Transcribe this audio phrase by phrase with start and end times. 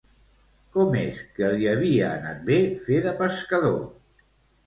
[0.75, 2.57] Com és que li havia anat bé
[2.87, 3.77] fer de pescador?